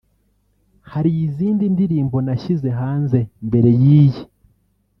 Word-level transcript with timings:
“Hari 0.91 1.11
izindi 1.27 1.65
ndirimbo 1.73 2.17
nashyize 2.25 2.69
hanze 2.79 3.19
mbere 3.47 3.69
y’iyi 3.81 4.23